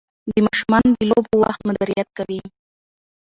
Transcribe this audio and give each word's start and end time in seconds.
د 0.29 0.33
ماشومانو 0.45 0.89
د 0.97 1.01
لوبو 1.11 1.33
وخت 1.43 1.61
مدیریت 1.69 2.09
کوي. 2.17 2.41